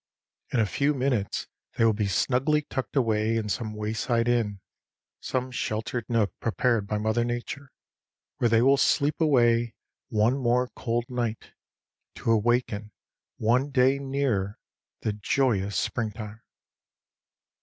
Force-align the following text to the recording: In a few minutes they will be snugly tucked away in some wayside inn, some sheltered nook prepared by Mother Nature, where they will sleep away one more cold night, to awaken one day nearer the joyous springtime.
In 0.51 0.59
a 0.59 0.65
few 0.65 0.95
minutes 0.95 1.45
they 1.77 1.85
will 1.85 1.93
be 1.93 2.07
snugly 2.07 2.63
tucked 2.63 2.95
away 2.95 3.35
in 3.37 3.49
some 3.49 3.75
wayside 3.75 4.27
inn, 4.27 4.59
some 5.19 5.51
sheltered 5.51 6.09
nook 6.09 6.33
prepared 6.39 6.87
by 6.87 6.97
Mother 6.97 7.23
Nature, 7.23 7.69
where 8.39 8.49
they 8.49 8.63
will 8.63 8.77
sleep 8.77 9.21
away 9.21 9.75
one 10.09 10.39
more 10.39 10.69
cold 10.75 11.05
night, 11.07 11.51
to 12.15 12.31
awaken 12.31 12.91
one 13.37 13.69
day 13.69 13.99
nearer 13.99 14.57
the 15.01 15.13
joyous 15.13 15.77
springtime. 15.77 16.41